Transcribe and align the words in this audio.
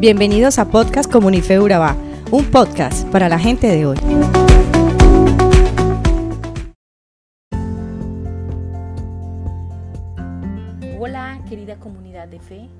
Bienvenidos 0.00 0.58
a 0.58 0.64
Podcast 0.64 1.12
Comunife 1.12 1.60
Urabá, 1.60 1.94
un 2.30 2.50
podcast 2.50 3.06
para 3.08 3.28
la 3.28 3.38
gente 3.38 3.66
de 3.66 3.84
hoy. 3.84 3.98
Hola 10.98 11.44
querida 11.46 11.78
comunidad 11.78 12.28
de 12.28 12.40
fe, 12.40 12.70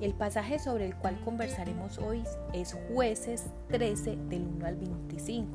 el 0.00 0.14
pasaje 0.14 0.58
sobre 0.58 0.86
el 0.86 0.96
cual 0.96 1.16
conversaremos 1.24 1.98
hoy 1.98 2.24
es 2.52 2.76
jueces 2.92 3.44
13 3.68 4.16
del 4.28 4.42
1 4.56 4.66
al 4.66 4.74
25, 4.74 5.46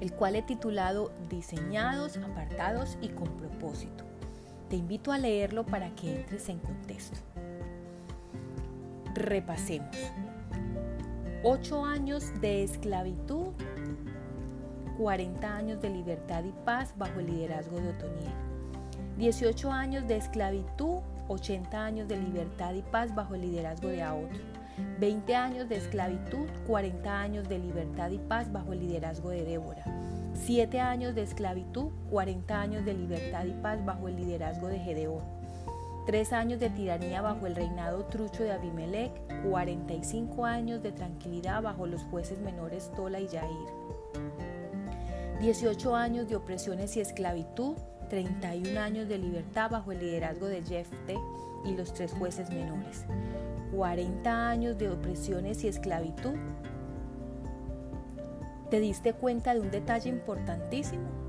el 0.00 0.10
cual 0.14 0.36
he 0.36 0.42
titulado 0.42 1.12
Diseñados, 1.28 2.16
apartados 2.16 2.96
y 3.02 3.08
con 3.08 3.28
propósito. 3.36 4.04
Te 4.70 4.76
invito 4.76 5.12
a 5.12 5.18
leerlo 5.18 5.66
para 5.66 5.94
que 5.94 6.16
entres 6.16 6.48
en 6.48 6.60
contexto. 6.60 7.18
Repasemos. 9.16 9.96
Ocho 11.42 11.86
años 11.86 12.38
de 12.42 12.62
esclavitud, 12.62 13.48
40 14.98 15.56
años 15.56 15.80
de 15.80 15.88
libertad 15.88 16.44
y 16.44 16.52
paz 16.66 16.92
bajo 16.98 17.20
el 17.20 17.26
liderazgo 17.26 17.80
de 17.80 17.88
Otoniel. 17.88 18.34
18 19.16 19.72
años 19.72 20.06
de 20.06 20.18
esclavitud, 20.18 20.98
80 21.28 21.82
años 21.82 22.08
de 22.08 22.18
libertad 22.18 22.74
y 22.74 22.82
paz 22.82 23.14
bajo 23.14 23.34
el 23.34 23.40
liderazgo 23.40 23.88
de 23.88 24.02
Aotro. 24.02 24.42
20 25.00 25.34
años 25.34 25.68
de 25.70 25.76
esclavitud, 25.76 26.46
40 26.66 27.18
años 27.18 27.48
de 27.48 27.58
libertad 27.58 28.10
y 28.10 28.18
paz 28.18 28.52
bajo 28.52 28.74
el 28.74 28.80
liderazgo 28.80 29.30
de 29.30 29.44
Débora. 29.46 29.84
7 30.34 30.78
años 30.78 31.14
de 31.14 31.22
esclavitud, 31.22 31.90
40 32.10 32.60
años 32.60 32.84
de 32.84 32.92
libertad 32.92 33.46
y 33.46 33.52
paz 33.62 33.82
bajo 33.82 34.08
el 34.08 34.16
liderazgo 34.16 34.68
de 34.68 34.78
Gedeón 34.78 35.45
tres 36.06 36.32
años 36.32 36.60
de 36.60 36.70
tiranía 36.70 37.20
bajo 37.20 37.46
el 37.46 37.56
reinado 37.56 38.04
trucho 38.04 38.44
de 38.44 38.52
Abimelech, 38.52 39.12
45 39.50 40.46
años 40.46 40.80
de 40.80 40.92
tranquilidad 40.92 41.60
bajo 41.62 41.86
los 41.86 42.02
jueces 42.04 42.38
menores 42.40 42.92
Tola 42.94 43.18
y 43.18 43.26
Yair, 43.26 43.68
18 45.40 45.96
años 45.96 46.28
de 46.28 46.36
opresiones 46.36 46.96
y 46.96 47.00
esclavitud, 47.00 47.76
31 48.08 48.80
años 48.80 49.08
de 49.08 49.18
libertad 49.18 49.68
bajo 49.68 49.90
el 49.90 49.98
liderazgo 49.98 50.46
de 50.46 50.62
Jefte 50.62 51.18
y 51.64 51.74
los 51.74 51.92
tres 51.92 52.12
jueces 52.12 52.50
menores, 52.50 53.04
40 53.74 54.48
años 54.48 54.78
de 54.78 54.88
opresiones 54.88 55.64
y 55.64 55.68
esclavitud. 55.68 56.36
¿Te 58.70 58.78
diste 58.78 59.12
cuenta 59.12 59.54
de 59.54 59.60
un 59.60 59.72
detalle 59.72 60.08
importantísimo? 60.08 61.25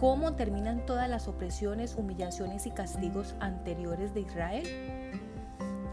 Cómo 0.00 0.32
terminan 0.32 0.86
todas 0.86 1.10
las 1.10 1.28
opresiones, 1.28 1.94
humillaciones 1.94 2.66
y 2.66 2.70
castigos 2.70 3.34
anteriores 3.38 4.14
de 4.14 4.22
Israel. 4.22 4.66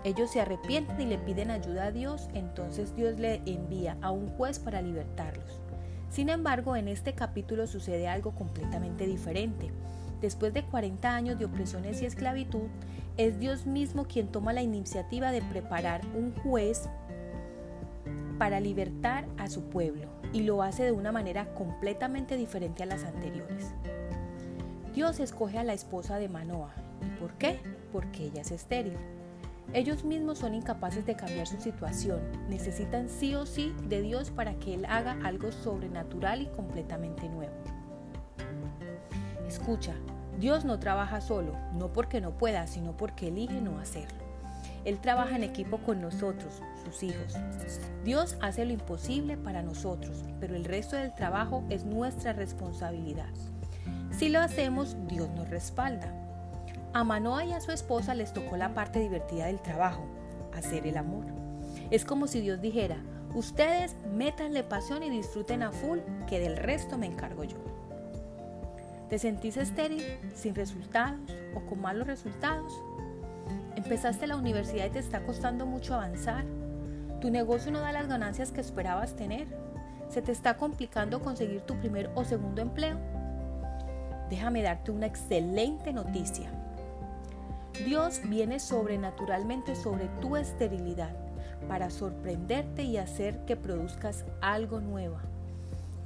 Ellos 0.06 0.32
se 0.32 0.40
arrepienten 0.40 1.02
y 1.02 1.06
le 1.06 1.18
piden 1.18 1.52
ayuda 1.52 1.88
a 1.88 1.92
Dios, 1.92 2.30
entonces 2.34 2.96
Dios 2.96 3.20
le 3.20 3.42
envía 3.46 3.98
a 4.02 4.12
un 4.12 4.30
juez 4.30 4.60
para 4.60 4.82
libertarlos. 4.82 5.60
Sin 6.10 6.30
embargo, 6.30 6.78
en 6.78 6.88
este 6.88 7.16
capítulo 7.16 7.68
sucede 7.68 8.08
algo 8.08 8.34
completamente 8.34 9.06
diferente. 9.06 9.74
Después 10.22 10.54
de 10.54 10.64
40 10.64 11.14
años 11.14 11.38
de 11.38 11.44
opresiones 11.44 12.02
y 12.02 12.06
esclavitud, 12.06 12.70
es 13.18 13.40
Dios 13.40 13.66
mismo 13.66 14.06
quien 14.06 14.30
toma 14.30 14.54
la 14.54 14.62
iniciativa 14.62 15.32
de 15.32 15.42
preparar 15.42 16.00
un 16.16 16.34
juez 16.34 16.88
para 18.40 18.62
libertar 18.62 19.28
a 19.38 19.50
su 19.50 19.64
pueblo 19.64 20.17
y 20.34 20.42
lo 20.42 20.64
hace 20.64 20.84
de 20.84 20.92
una 20.92 21.12
manera 21.12 21.54
completamente 21.54 22.36
diferente 22.36 22.84
a 22.84 22.88
las 22.88 23.04
anteriores. 23.04 23.74
Dios 24.94 25.20
escoge 25.20 25.58
a 25.58 25.64
la 25.64 25.74
esposa 25.74 26.18
de 26.18 26.30
Manoah. 26.30 26.74
¿Y 27.06 27.20
por 27.20 27.34
qué? 27.34 27.60
Porque 27.92 28.26
ella 28.26 28.42
es 28.42 28.52
estéril. 28.52 28.98
Ellos 29.74 30.04
mismos 30.04 30.40
son 30.40 30.56
incapaces 30.56 31.06
de 31.06 31.16
cambiar 31.16 31.46
su 31.46 31.60
situación. 31.60 32.22
Necesitan 32.50 33.10
sí 33.10 33.36
o 33.36 33.46
sí 33.46 33.76
de 33.90 34.02
Dios 34.02 34.32
para 34.32 34.56
que 34.56 34.74
Él 34.74 34.86
haga 34.86 35.20
algo 35.24 35.52
sobrenatural 35.52 36.42
y 36.42 36.48
completamente 36.48 37.28
nuevo. 37.30 37.54
Escucha, 39.48 39.94
Dios 40.40 40.66
no 40.66 40.80
trabaja 40.80 41.22
solo, 41.22 41.54
no 41.74 41.92
porque 41.92 42.22
no 42.22 42.38
pueda, 42.38 42.68
sino 42.68 42.96
porque 42.96 43.28
elige 43.28 43.62
no 43.62 43.80
hacerlo. 43.80 44.27
Él 44.88 45.00
trabaja 45.00 45.36
en 45.36 45.44
equipo 45.44 45.80
con 45.80 46.00
nosotros, 46.00 46.62
sus 46.86 47.04
hijos. 47.04 47.36
Dios 48.06 48.38
hace 48.40 48.64
lo 48.64 48.72
imposible 48.72 49.36
para 49.36 49.62
nosotros, 49.62 50.24
pero 50.40 50.56
el 50.56 50.64
resto 50.64 50.96
del 50.96 51.14
trabajo 51.14 51.66
es 51.70 51.84
nuestra 51.84 52.32
responsabilidad. 52.32 53.28
Si 54.12 54.30
lo 54.30 54.40
hacemos, 54.40 54.96
Dios 55.10 55.30
nos 55.32 55.50
respalda. 55.50 56.14
A 56.94 57.04
Manoa 57.04 57.44
y 57.44 57.52
a 57.52 57.60
su 57.60 57.74
esposa 57.74 58.16
les 58.16 58.32
tocó 58.32 58.56
la 58.56 58.74
parte 58.74 59.00
divertida 59.00 59.48
del 59.48 59.60
trabajo, 59.60 60.06
hacer 60.56 60.88
el 60.88 60.96
amor. 60.96 61.26
Es 61.92 62.06
como 62.06 62.26
si 62.28 62.40
Dios 62.40 62.62
dijera, 62.62 62.96
ustedes 63.36 63.94
métanle 64.14 64.64
pasión 64.64 65.04
y 65.04 65.10
disfruten 65.10 65.64
a 65.64 65.74
full, 65.74 66.00
que 66.28 66.40
del 66.40 66.56
resto 66.56 66.98
me 66.98 67.08
encargo 67.08 67.44
yo. 67.44 67.58
¿Te 69.10 69.20
sentís 69.20 69.58
estéril, 69.58 70.06
sin 70.34 70.56
resultados 70.56 71.20
o 71.56 71.60
con 71.68 71.82
malos 71.82 72.08
resultados? 72.08 72.72
¿Empezaste 73.88 74.28
la 74.28 74.36
universidad 74.36 74.88
y 74.88 74.90
te 74.90 75.00
está 75.00 75.22
costando 75.22 75.66
mucho 75.66 75.94
avanzar? 75.94 76.44
¿Tu 77.22 77.32
negocio 77.32 77.72
no 77.72 77.80
da 77.80 77.94
las 77.94 78.10
ganancias 78.10 78.52
que 78.52 78.60
esperabas 78.60 79.16
tener? 79.16 79.48
¿Se 80.10 80.22
te 80.22 80.34
está 80.34 80.58
complicando 80.58 81.22
conseguir 81.22 81.62
tu 81.62 81.80
primer 81.80 82.12
o 82.14 82.26
segundo 82.26 82.62
empleo? 82.62 82.98
déjame 84.30 84.62
darte 84.62 84.92
una 84.92 85.06
excelente 85.06 85.94
noticia. 85.94 86.52
Dios 87.86 88.20
viene 88.26 88.60
sobrenaturalmente 88.60 89.74
sobre 89.74 90.10
tu 90.20 90.36
esterilidad 90.36 91.16
para 91.70 91.90
sorprenderte 91.90 92.84
y 92.84 92.98
hacer 92.98 93.46
que 93.46 93.56
produzcas 93.56 94.26
algo 94.42 94.82
nuevo. 94.82 95.16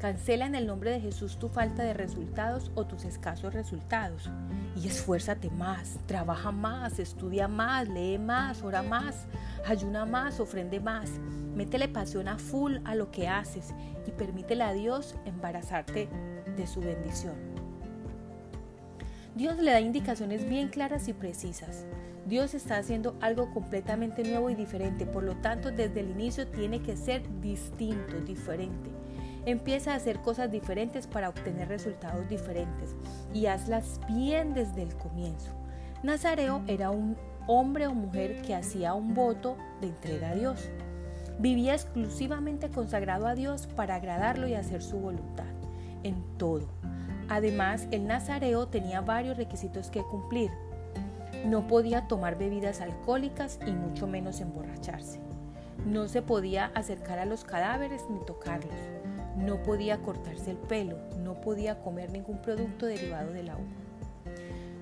Cancela 0.01 0.47
en 0.47 0.55
el 0.55 0.65
nombre 0.65 0.89
de 0.89 0.99
Jesús 0.99 1.37
tu 1.37 1.47
falta 1.47 1.83
de 1.83 1.93
resultados 1.93 2.71
o 2.73 2.87
tus 2.87 3.05
escasos 3.05 3.53
resultados. 3.53 4.31
Y 4.75 4.87
esfuérzate 4.87 5.51
más, 5.51 5.99
trabaja 6.07 6.51
más, 6.51 6.97
estudia 6.97 7.47
más, 7.47 7.87
lee 7.87 8.17
más, 8.17 8.63
ora 8.63 8.81
más, 8.81 9.27
ayuna 9.63 10.07
más, 10.07 10.39
ofrende 10.39 10.79
más. 10.79 11.11
Métele 11.55 11.87
pasión 11.87 12.27
a 12.27 12.39
full 12.39 12.77
a 12.83 12.95
lo 12.95 13.11
que 13.11 13.27
haces 13.27 13.75
y 14.07 14.09
permítele 14.09 14.63
a 14.63 14.73
Dios 14.73 15.15
embarazarte 15.25 16.09
de 16.57 16.65
su 16.65 16.79
bendición. 16.79 17.35
Dios 19.35 19.59
le 19.59 19.69
da 19.69 19.81
indicaciones 19.81 20.49
bien 20.49 20.69
claras 20.69 21.07
y 21.09 21.13
precisas. 21.13 21.85
Dios 22.25 22.55
está 22.55 22.77
haciendo 22.77 23.15
algo 23.21 23.51
completamente 23.53 24.23
nuevo 24.23 24.49
y 24.49 24.55
diferente, 24.55 25.05
por 25.05 25.21
lo 25.21 25.35
tanto 25.35 25.69
desde 25.69 25.99
el 25.99 26.09
inicio 26.09 26.47
tiene 26.47 26.81
que 26.81 26.97
ser 26.97 27.21
distinto, 27.39 28.19
diferente. 28.21 29.00
Empieza 29.45 29.93
a 29.93 29.95
hacer 29.95 30.19
cosas 30.19 30.51
diferentes 30.51 31.07
para 31.07 31.29
obtener 31.29 31.67
resultados 31.67 32.27
diferentes 32.29 32.95
y 33.33 33.47
hazlas 33.47 33.99
bien 34.07 34.53
desde 34.53 34.83
el 34.83 34.95
comienzo. 34.95 35.51
Nazareo 36.03 36.61
era 36.67 36.91
un 36.91 37.17
hombre 37.47 37.87
o 37.87 37.93
mujer 37.93 38.41
que 38.43 38.55
hacía 38.55 38.93
un 38.93 39.13
voto 39.13 39.57
de 39.81 39.87
entrega 39.87 40.29
a 40.29 40.35
Dios. 40.35 40.69
Vivía 41.39 41.73
exclusivamente 41.73 42.69
consagrado 42.69 43.25
a 43.25 43.33
Dios 43.33 43.67
para 43.67 43.95
agradarlo 43.95 44.47
y 44.47 44.53
hacer 44.53 44.83
su 44.83 44.99
voluntad 44.99 45.45
en 46.03 46.23
todo. 46.37 46.67
Además, 47.29 47.87
el 47.91 48.07
nazareo 48.07 48.67
tenía 48.67 49.01
varios 49.01 49.37
requisitos 49.37 49.89
que 49.89 50.03
cumplir. 50.03 50.51
No 51.45 51.65
podía 51.65 52.07
tomar 52.07 52.37
bebidas 52.37 52.81
alcohólicas 52.81 53.59
y 53.65 53.71
mucho 53.71 54.05
menos 54.05 54.41
emborracharse. 54.41 55.19
No 55.85 56.07
se 56.07 56.21
podía 56.21 56.71
acercar 56.75 57.19
a 57.19 57.25
los 57.25 57.43
cadáveres 57.43 58.03
ni 58.09 58.19
tocarlos. 58.25 59.00
No 59.41 59.63
podía 59.63 59.97
cortarse 60.01 60.51
el 60.51 60.57
pelo. 60.57 60.97
No 61.23 61.41
podía 61.41 61.79
comer 61.79 62.11
ningún 62.11 62.41
producto 62.41 62.85
derivado 62.85 63.31
de 63.31 63.43
la 63.43 63.55
uva. 63.55 63.81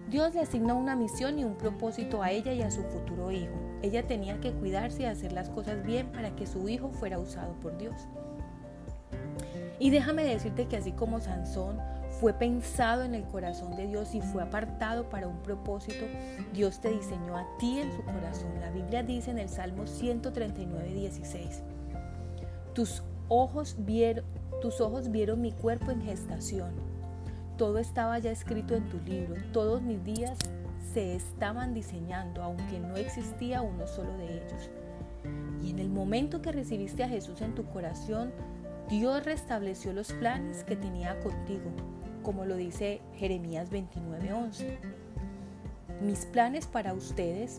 Dios 0.10 0.34
le 0.34 0.42
asigna 0.42 0.74
una 0.74 0.96
misión 0.96 1.38
y 1.38 1.44
un 1.44 1.56
propósito 1.56 2.24
a 2.24 2.32
ella 2.32 2.52
y 2.52 2.64
a 2.64 2.72
su 2.72 2.82
futuro 2.82 3.32
hijo. 3.32 3.54
Ella 3.84 4.08
tenía 4.08 4.40
que 4.40 4.52
cuidarse 4.52 5.04
y 5.04 5.06
hacer 5.06 5.34
las 5.34 5.50
cosas 5.50 5.86
bien 5.86 6.12
para 6.12 6.36
que 6.36 6.48
su 6.48 6.68
hijo 6.68 6.90
fuera 6.90 7.20
usado 7.20 7.54
por 7.62 7.78
Dios. 7.78 8.08
Y 9.78 9.92
déjame 9.92 10.24
decirte 10.24 10.68
que 10.68 10.78
así 10.78 10.92
como 10.92 11.22
Sansón 11.22 11.80
fue 12.20 12.34
pensado 12.34 13.04
en 13.04 13.16
el 13.16 13.24
corazón 13.24 13.76
de 13.78 13.88
Dios 13.88 14.14
y 14.14 14.22
fue 14.22 14.44
apartado 14.44 15.10
para 15.10 15.28
un 15.28 15.38
propósito, 15.44 16.06
Dios 16.54 16.82
te 16.82 16.90
diseñó 16.90 17.38
a 17.38 17.46
ti 17.60 17.80
en 17.80 17.92
su 17.94 18.04
corazón. 18.04 18.60
La 18.60 18.72
Biblia 18.72 19.04
dice 19.04 19.32
en 19.32 19.40
el 19.40 19.48
Salmo 19.48 19.88
139, 19.88 20.92
16, 20.92 21.64
tus 22.74 23.04
ojos 23.30 23.76
vieron, 23.80 24.26
tus 24.62 24.82
ojos 24.82 25.10
vieron 25.12 25.42
mi 25.42 25.52
cuerpo 25.52 25.92
en 25.92 26.02
gestación. 26.02 26.72
Todo 27.58 27.78
estaba 27.78 28.20
ya 28.20 28.32
escrito 28.32 28.76
en 28.76 28.90
tu 28.90 29.00
libro. 29.00 29.36
Todos 29.54 29.82
mis 29.82 30.04
días 30.04 30.38
se 30.94 31.16
estaban 31.16 31.74
diseñando, 31.74 32.44
aunque 32.44 32.80
no 32.80 32.96
existía 32.96 33.62
uno 33.62 33.88
solo 33.88 34.18
de 34.18 34.38
ellos. 34.38 34.70
Y 35.64 35.72
en 35.72 35.80
el 35.80 35.90
momento 35.90 36.42
que 36.42 36.52
recibiste 36.52 37.04
a 37.04 37.10
Jesús 37.10 37.42
en 37.42 37.56
tu 37.56 37.66
corazón, 37.66 38.32
Dios 38.90 39.24
restableció 39.24 39.94
los 39.94 40.12
planes 40.14 40.64
que 40.64 40.76
tenía 40.76 41.20
contigo 41.20 41.72
como 42.24 42.46
lo 42.46 42.56
dice 42.56 43.02
Jeremías 43.16 43.72
29:11. 43.72 44.78
Mis 46.02 46.26
planes 46.26 46.68
para 46.68 46.94
ustedes, 46.94 47.58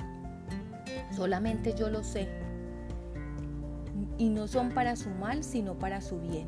solamente 1.15 1.75
yo 1.75 1.91
lo 1.91 2.03
sé. 2.03 2.29
Y 4.21 4.29
no 4.29 4.47
son 4.49 4.69
para 4.73 4.97
su 4.97 5.09
mal, 5.09 5.43
sino 5.43 5.79
para 5.79 6.03
su 6.03 6.21
bien. 6.21 6.47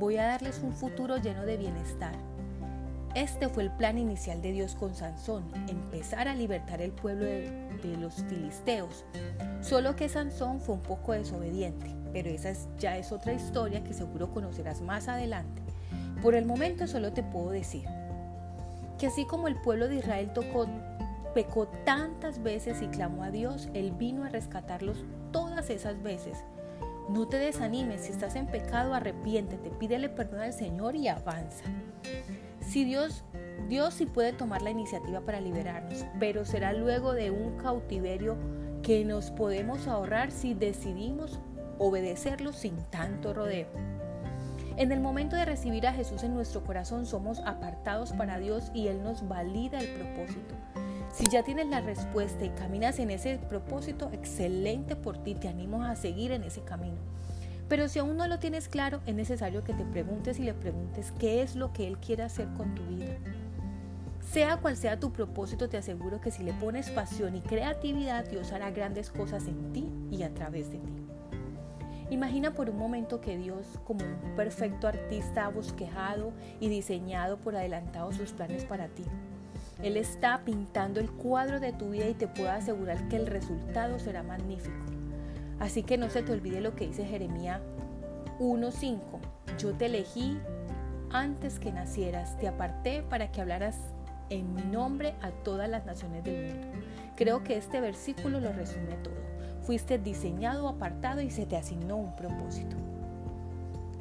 Voy 0.00 0.16
a 0.16 0.26
darles 0.26 0.60
un 0.64 0.72
futuro 0.72 1.16
lleno 1.16 1.46
de 1.46 1.56
bienestar. 1.56 2.12
Este 3.14 3.48
fue 3.48 3.62
el 3.62 3.70
plan 3.70 3.98
inicial 3.98 4.42
de 4.42 4.50
Dios 4.50 4.74
con 4.74 4.92
Sansón, 4.96 5.44
empezar 5.68 6.26
a 6.26 6.34
libertar 6.34 6.82
el 6.82 6.90
pueblo 6.90 7.24
de, 7.24 7.96
los 8.00 8.14
filisteos. 8.24 9.04
Solo 9.60 9.94
que 9.94 10.08
Sansón 10.08 10.60
fue 10.60 10.74
un 10.74 10.82
poco 10.82 11.12
desobediente, 11.12 11.86
pero 12.12 12.30
esa 12.30 12.52
ya 12.80 12.98
es 12.98 13.12
otra 13.12 13.32
historia 13.32 13.84
que 13.84 13.94
seguro 13.94 14.32
conocerás 14.32 14.80
más 14.80 15.06
adelante. 15.06 15.62
Por 16.20 16.34
el 16.34 16.46
momento 16.46 16.88
solo 16.88 17.12
te 17.12 17.22
puedo 17.22 17.50
decir 17.50 17.84
que 18.98 19.06
así 19.06 19.24
como 19.24 19.46
el 19.46 19.54
pueblo 19.54 19.86
de 19.86 19.96
Israel 19.96 20.32
tocó, 20.32 20.66
pecó 21.32 21.68
tantas 21.84 22.42
veces 22.42 22.82
y 22.82 22.88
clamó 22.88 23.22
a 23.22 23.30
Dios, 23.30 23.68
Él 23.72 23.92
vino 23.92 24.24
a 24.24 24.30
rescatarlos 24.30 25.04
todas 25.30 25.70
esas 25.70 26.02
veces. 26.02 26.42
No 27.08 27.28
te 27.28 27.38
desanimes, 27.38 28.02
si 28.02 28.12
estás 28.12 28.34
en 28.34 28.46
pecado, 28.46 28.92
arrepiéntete, 28.92 29.70
pídele 29.70 30.08
perdón 30.08 30.40
al 30.40 30.52
Señor 30.52 30.96
y 30.96 31.06
avanza. 31.06 31.64
Si 32.60 32.84
Dios, 32.84 33.24
Dios 33.68 33.94
sí 33.94 34.06
puede 34.06 34.32
tomar 34.32 34.62
la 34.62 34.70
iniciativa 34.70 35.20
para 35.20 35.40
liberarnos, 35.40 36.04
pero 36.18 36.44
será 36.44 36.72
luego 36.72 37.12
de 37.12 37.30
un 37.30 37.56
cautiverio 37.58 38.36
que 38.82 39.04
nos 39.04 39.30
podemos 39.30 39.86
ahorrar 39.86 40.32
si 40.32 40.54
decidimos 40.54 41.38
obedecerlo 41.78 42.52
sin 42.52 42.76
tanto 42.90 43.32
rodeo. 43.32 43.68
En 44.76 44.92
el 44.92 45.00
momento 45.00 45.36
de 45.36 45.44
recibir 45.44 45.86
a 45.86 45.92
Jesús 45.92 46.22
en 46.22 46.34
nuestro 46.34 46.64
corazón 46.64 47.06
somos 47.06 47.38
apartados 47.46 48.12
para 48.12 48.38
Dios 48.38 48.70
y 48.74 48.88
Él 48.88 49.02
nos 49.02 49.26
valida 49.26 49.78
el 49.78 49.88
propósito. 49.94 50.54
Si 51.16 51.24
ya 51.30 51.42
tienes 51.42 51.68
la 51.68 51.80
respuesta 51.80 52.44
y 52.44 52.50
caminas 52.50 52.98
en 52.98 53.10
ese 53.10 53.38
propósito, 53.38 54.10
excelente 54.12 54.96
por 54.96 55.16
ti, 55.16 55.34
te 55.34 55.48
animo 55.48 55.82
a 55.82 55.96
seguir 55.96 56.30
en 56.30 56.44
ese 56.44 56.60
camino. 56.60 56.98
Pero 57.70 57.88
si 57.88 57.98
aún 57.98 58.18
no 58.18 58.26
lo 58.26 58.38
tienes 58.38 58.68
claro, 58.68 59.00
es 59.06 59.14
necesario 59.14 59.64
que 59.64 59.72
te 59.72 59.86
preguntes 59.86 60.38
y 60.38 60.42
le 60.42 60.52
preguntes 60.52 61.14
qué 61.18 61.40
es 61.40 61.56
lo 61.56 61.72
que 61.72 61.86
Él 61.86 61.96
quiere 61.96 62.22
hacer 62.22 62.48
con 62.52 62.74
tu 62.74 62.84
vida. 62.84 63.16
Sea 64.30 64.58
cual 64.58 64.76
sea 64.76 65.00
tu 65.00 65.10
propósito, 65.10 65.70
te 65.70 65.78
aseguro 65.78 66.20
que 66.20 66.30
si 66.30 66.42
le 66.42 66.52
pones 66.52 66.90
pasión 66.90 67.34
y 67.34 67.40
creatividad, 67.40 68.28
Dios 68.28 68.52
hará 68.52 68.70
grandes 68.70 69.08
cosas 69.08 69.46
en 69.46 69.72
ti 69.72 69.90
y 70.10 70.22
a 70.22 70.34
través 70.34 70.70
de 70.70 70.80
ti. 70.80 70.92
Imagina 72.10 72.52
por 72.52 72.68
un 72.68 72.76
momento 72.76 73.22
que 73.22 73.38
Dios, 73.38 73.80
como 73.86 74.04
un 74.04 74.36
perfecto 74.36 74.86
artista, 74.86 75.46
ha 75.46 75.48
bosquejado 75.48 76.34
y 76.60 76.68
diseñado 76.68 77.38
por 77.38 77.56
adelantado 77.56 78.12
sus 78.12 78.32
planes 78.32 78.66
para 78.66 78.88
ti. 78.88 79.04
Él 79.82 79.96
está 79.96 80.42
pintando 80.44 81.00
el 81.00 81.10
cuadro 81.10 81.60
de 81.60 81.72
tu 81.72 81.90
vida 81.90 82.08
y 82.08 82.14
te 82.14 82.28
puedo 82.28 82.50
asegurar 82.50 83.08
que 83.08 83.16
el 83.16 83.26
resultado 83.26 83.98
será 83.98 84.22
magnífico. 84.22 84.76
Así 85.58 85.82
que 85.82 85.98
no 85.98 86.10
se 86.10 86.22
te 86.22 86.32
olvide 86.32 86.60
lo 86.60 86.74
que 86.74 86.86
dice 86.86 87.04
Jeremías 87.04 87.60
1.5. 88.38 88.98
Yo 89.58 89.72
te 89.74 89.86
elegí 89.86 90.38
antes 91.10 91.58
que 91.58 91.72
nacieras, 91.72 92.38
te 92.38 92.48
aparté 92.48 93.02
para 93.02 93.30
que 93.30 93.40
hablaras 93.40 93.78
en 94.28 94.54
mi 94.54 94.62
nombre 94.62 95.14
a 95.22 95.30
todas 95.30 95.68
las 95.68 95.86
naciones 95.86 96.24
del 96.24 96.54
mundo. 96.54 96.68
Creo 97.16 97.42
que 97.44 97.56
este 97.56 97.80
versículo 97.80 98.40
lo 98.40 98.52
resume 98.52 98.94
todo. 99.02 99.14
Fuiste 99.62 99.98
diseñado, 99.98 100.68
apartado 100.68 101.20
y 101.20 101.30
se 101.30 101.46
te 101.46 101.56
asignó 101.56 101.96
un 101.96 102.14
propósito. 102.16 102.76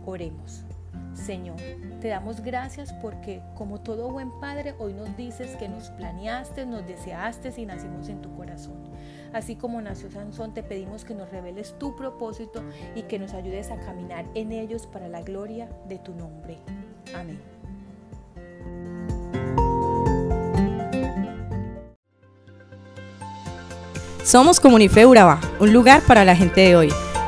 Oremos. 0.05 0.65
Señor, 1.13 1.57
te 2.01 2.09
damos 2.09 2.41
gracias 2.41 2.93
porque 2.93 3.41
como 3.55 3.79
todo 3.79 4.11
buen 4.11 4.31
padre 4.39 4.75
hoy 4.79 4.93
nos 4.93 5.15
dices 5.15 5.55
que 5.55 5.69
nos 5.69 5.89
planeaste, 5.91 6.65
nos 6.65 6.85
deseaste 6.85 7.53
y 7.57 7.65
nacimos 7.65 8.09
en 8.09 8.21
tu 8.21 8.35
corazón. 8.35 8.75
Así 9.33 9.55
como 9.55 9.81
nació 9.81 10.11
Sansón, 10.11 10.53
te 10.53 10.63
pedimos 10.63 11.03
que 11.05 11.13
nos 11.13 11.29
reveles 11.29 11.77
tu 11.79 11.95
propósito 11.95 12.63
y 12.95 13.03
que 13.03 13.19
nos 13.19 13.33
ayudes 13.33 13.71
a 13.71 13.77
caminar 13.77 14.25
en 14.33 14.51
ellos 14.51 14.87
para 14.87 15.07
la 15.07 15.21
gloria 15.21 15.69
de 15.87 15.99
tu 15.99 16.13
nombre. 16.13 16.57
Amén. 17.13 17.39
Somos 24.23 24.59
Comunife 24.59 25.05
Urabá, 25.05 25.39
un 25.59 25.71
lugar 25.71 26.01
para 26.01 26.25
la 26.25 26.35
gente 26.35 26.61
de 26.61 26.75
hoy. 26.75 27.04